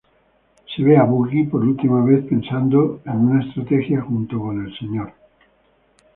[0.75, 5.13] Se ve a Buggy por última vez pensando en una estrategia junto con Mr.